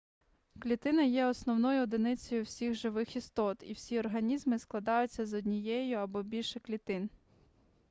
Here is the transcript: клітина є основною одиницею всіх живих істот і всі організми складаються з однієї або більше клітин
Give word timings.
клітина 0.59 1.03
є 1.03 1.25
основною 1.25 1.81
одиницею 1.83 2.43
всіх 2.43 2.73
живих 2.73 3.15
істот 3.15 3.63
і 3.65 3.73
всі 3.73 3.99
організми 3.99 4.59
складаються 4.59 5.25
з 5.25 5.33
однієї 5.33 5.93
або 5.93 6.23
більше 6.23 6.59
клітин 6.59 7.09